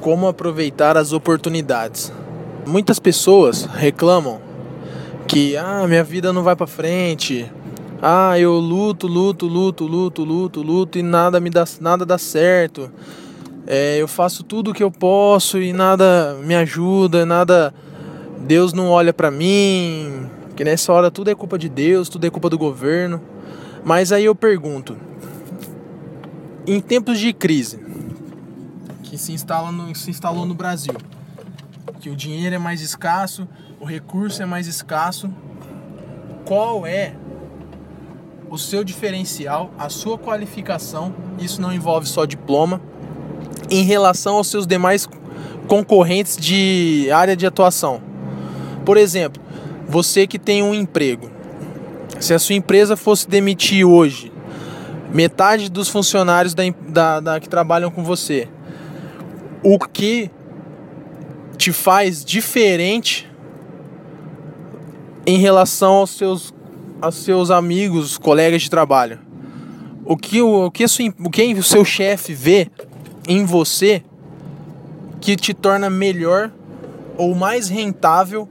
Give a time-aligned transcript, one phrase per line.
[0.00, 2.12] Como aproveitar as oportunidades.
[2.66, 4.40] Muitas pessoas reclamam
[5.26, 7.50] que ah, minha vida não vai para frente.
[8.02, 12.90] Ah, eu luto, luto, luto, luto, luto, luto e nada me dá nada dá certo.
[13.66, 17.74] É, eu faço tudo o que eu posso e nada me ajuda, nada
[18.40, 20.26] Deus não olha para mim.
[20.56, 23.20] Que nessa hora tudo é culpa de Deus, tudo é culpa do governo.
[23.84, 24.96] Mas aí eu pergunto,
[26.66, 27.78] em tempos de crise,
[29.10, 30.94] que se, instala no, se instalou no Brasil,
[31.98, 33.46] que o dinheiro é mais escasso,
[33.80, 35.28] o recurso é mais escasso,
[36.44, 37.14] qual é
[38.48, 41.12] o seu diferencial, a sua qualificação?
[41.40, 42.80] Isso não envolve só diploma,
[43.68, 45.08] em relação aos seus demais
[45.66, 48.00] concorrentes de área de atuação.
[48.84, 49.42] Por exemplo,
[49.88, 51.28] você que tem um emprego,
[52.20, 54.32] se a sua empresa fosse demitir hoje
[55.12, 58.48] metade dos funcionários da, da, da que trabalham com você,
[59.62, 60.30] o que
[61.56, 63.30] te faz diferente
[65.26, 66.54] em relação aos seus,
[67.00, 69.18] aos seus amigos, colegas de trabalho.
[70.04, 72.68] O que o, o, que, sua, o, que o seu chefe vê
[73.28, 74.02] em você
[75.20, 76.50] que te torna melhor
[77.16, 78.48] ou mais rentável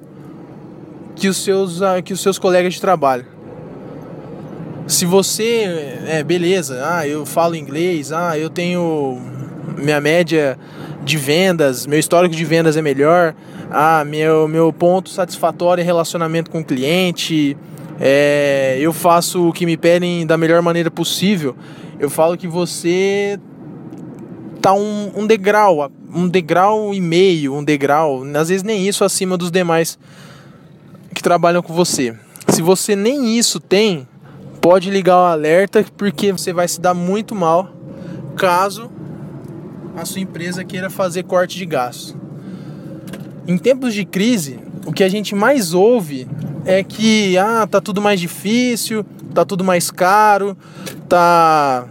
[1.16, 3.26] que os seus, ah, que os seus colegas de trabalho.
[4.88, 9.20] Se você, é beleza, ah, eu falo inglês, ah, eu tenho
[9.78, 10.58] minha média
[11.10, 13.34] de vendas, meu histórico de vendas é melhor,
[13.72, 17.58] ah, meu, meu ponto satisfatório é relacionamento com o cliente,
[18.00, 21.56] é, eu faço o que me pedem da melhor maneira possível.
[22.00, 23.40] Eu falo que você
[24.62, 29.36] tá um, um degrau, um degrau e meio, um degrau, às vezes nem isso acima
[29.36, 29.98] dos demais
[31.14, 32.16] que trabalham com você.
[32.50, 34.08] Se você nem isso tem,
[34.62, 37.70] pode ligar o alerta porque você vai se dar muito mal
[38.38, 38.90] caso
[40.00, 42.16] a sua empresa queira fazer corte de gastos.
[43.48, 46.28] Em tempos de crise, o que a gente mais ouve
[46.66, 50.58] é que ah, tá tudo mais difícil, tá tudo mais caro,
[51.08, 51.86] tá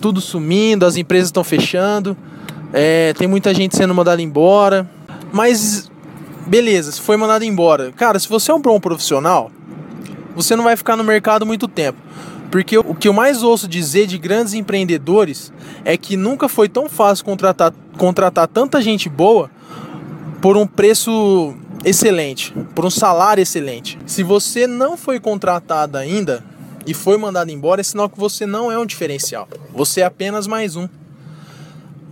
[0.00, 2.16] tudo sumindo, as empresas estão fechando,
[2.72, 4.88] é, tem muita gente sendo mandada embora.
[5.32, 5.90] Mas
[6.46, 7.92] beleza, se foi mandado embora.
[7.92, 9.50] Cara, se você é um bom profissional,
[10.34, 11.98] você não vai ficar no mercado muito tempo.
[12.50, 15.52] Porque o que eu mais ouço dizer de grandes empreendedores
[15.84, 19.50] é que nunca foi tão fácil contratar, contratar tanta gente boa
[20.40, 21.54] por um preço
[21.84, 23.98] excelente, por um salário excelente.
[24.06, 26.44] Se você não foi contratado ainda
[26.86, 29.48] e foi mandado embora, é sinal que você não é um diferencial.
[29.74, 30.88] Você é apenas mais um.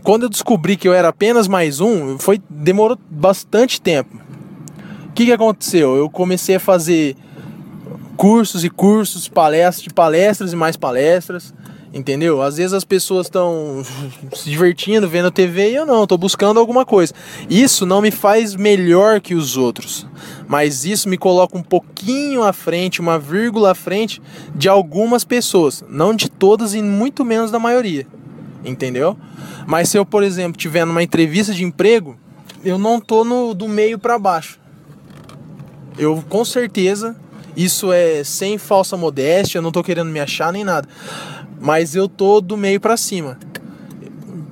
[0.02, 4.16] Quando eu descobri que eu era apenas mais um, foi demorou bastante tempo.
[5.08, 5.96] O que, que aconteceu?
[5.96, 7.16] Eu comecei a fazer
[8.16, 11.54] cursos e cursos, palestras de palestras e mais palestras,
[11.92, 12.42] entendeu?
[12.42, 13.82] Às vezes as pessoas estão
[14.34, 17.12] se divertindo vendo TV e eu não, estou buscando alguma coisa.
[17.48, 20.06] Isso não me faz melhor que os outros,
[20.48, 24.20] mas isso me coloca um pouquinho à frente, uma vírgula à frente
[24.54, 28.06] de algumas pessoas, não de todas e muito menos da maioria,
[28.64, 29.16] entendeu?
[29.66, 32.16] Mas se eu, por exemplo, tiver numa entrevista de emprego,
[32.64, 34.58] eu não tô no do meio para baixo.
[35.98, 37.16] Eu com certeza
[37.56, 40.86] isso é sem falsa modéstia, eu não tô querendo me achar nem nada.
[41.58, 43.38] Mas eu tô do meio para cima.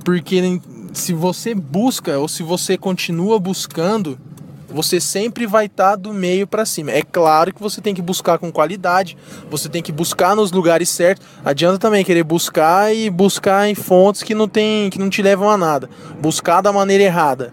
[0.03, 0.61] Porque
[0.95, 4.19] se você busca ou se você continua buscando,
[4.69, 6.91] você sempre vai estar tá do meio para cima.
[6.91, 9.17] É claro que você tem que buscar com qualidade,
[9.51, 11.27] você tem que buscar nos lugares certos.
[11.45, 15.49] Adianta também querer buscar e buscar em fontes que não tem, que não te levam
[15.51, 15.89] a nada.
[16.21, 17.53] Buscar da maneira errada.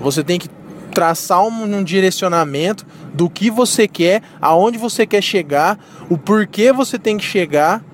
[0.00, 0.48] Você tem que
[0.96, 6.98] traçar um, um direcionamento do que você quer, aonde você quer chegar, o porquê você
[6.98, 7.84] tem que chegar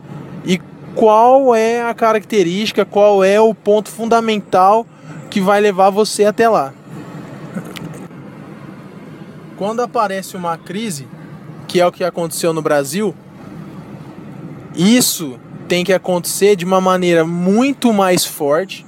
[0.44, 0.60] e
[0.94, 4.86] qual é a característica, qual é o ponto fundamental
[5.28, 6.72] que vai levar você até lá.
[9.56, 11.08] Quando aparece uma crise,
[11.66, 13.12] que é o que aconteceu no Brasil,
[14.76, 18.86] isso tem que acontecer de uma maneira muito mais forte,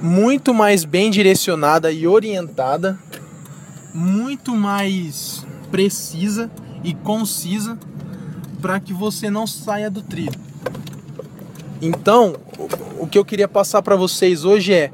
[0.00, 2.96] muito mais bem direcionada e orientada
[3.96, 6.50] muito mais precisa
[6.84, 7.78] e concisa
[8.60, 10.38] para que você não saia do trilho.
[11.80, 12.36] Então,
[12.98, 14.90] o que eu queria passar para vocês hoje é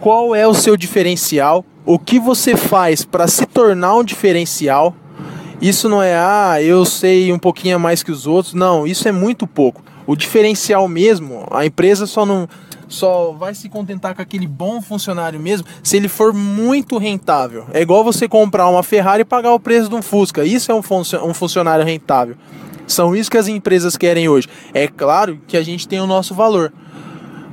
[0.00, 4.94] qual é o seu diferencial, o que você faz para se tornar um diferencial.
[5.60, 8.54] Isso não é, ah, eu sei um pouquinho mais que os outros.
[8.54, 9.82] Não, isso é muito pouco.
[10.06, 12.48] O diferencial mesmo, a empresa só não
[12.90, 17.64] só vai se contentar com aquele bom funcionário mesmo se ele for muito rentável.
[17.72, 20.44] É igual você comprar uma Ferrari e pagar o preço de um Fusca.
[20.44, 22.36] Isso é um, fun um funcionário rentável.
[22.86, 24.48] São isso que as empresas querem hoje.
[24.74, 26.72] É claro que a gente tem o nosso valor.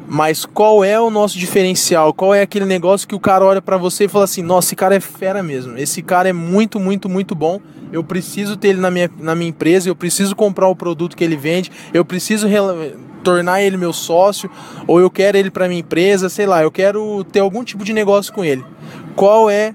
[0.09, 2.13] Mas qual é o nosso diferencial?
[2.13, 4.75] Qual é aquele negócio que o cara olha para você e fala assim: "Nossa, esse
[4.75, 5.77] cara é fera mesmo.
[5.77, 7.59] Esse cara é muito, muito, muito bom.
[7.91, 11.23] Eu preciso ter ele na minha, na minha empresa, eu preciso comprar o produto que
[11.23, 12.47] ele vende, eu preciso
[13.23, 14.49] tornar ele meu sócio,
[14.85, 17.93] ou eu quero ele para minha empresa, sei lá, eu quero ter algum tipo de
[17.93, 18.63] negócio com ele.
[19.15, 19.73] Qual é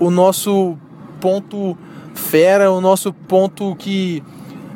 [0.00, 0.76] o nosso
[1.20, 1.76] ponto
[2.14, 4.22] fera, o nosso ponto que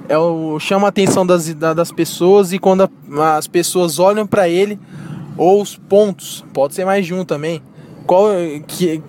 [0.08, 4.48] é o, chama a atenção das, das pessoas e quando a, as pessoas olham para
[4.48, 4.78] ele,
[5.36, 7.62] ou os pontos, pode ser mais de um também,
[8.06, 8.28] qual
[8.66, 9.02] que,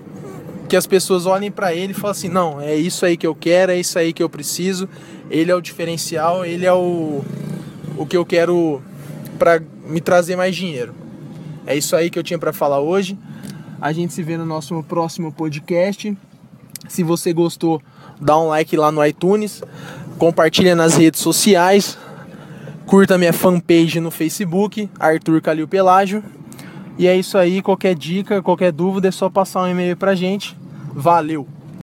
[0.70, 3.36] que as pessoas olhem para ele e falem assim: não, é isso aí que eu
[3.36, 4.88] quero, é isso aí que eu preciso,
[5.30, 7.22] ele é o diferencial, ele é o,
[7.98, 8.82] o que eu quero
[9.38, 10.94] para me trazer mais dinheiro.
[11.66, 13.18] É isso aí que eu tinha para falar hoje.
[13.80, 16.18] A gente se vê no nosso próximo podcast.
[16.88, 17.82] Se você gostou,
[18.20, 19.62] dá um like lá no iTunes,
[20.18, 21.98] compartilha nas redes sociais,
[22.86, 26.24] curta minha fanpage no Facebook, Arthur Calil Pelágio.
[26.98, 30.56] E é isso aí, qualquer dica, qualquer dúvida é só passar um e-mail pra gente.
[30.94, 31.48] Valeu!